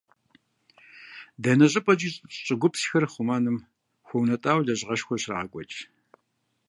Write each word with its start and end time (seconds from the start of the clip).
Дэнэ 1.41 1.65
щӀыпӀи 1.71 1.93
щӀыгупсхэр 2.45 3.05
хъумэным 3.11 3.57
хуэунэтӀауэ 4.07 4.61
лэжьыгъэшхуэ 4.65 5.15
щрагъэкӀуэкӀ. 5.21 5.79